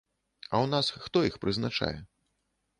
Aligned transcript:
А 0.49 0.55
у 0.67 0.69
нас 0.71 0.89
хто 1.09 1.23
іх 1.29 1.39
прызначае? 1.45 1.93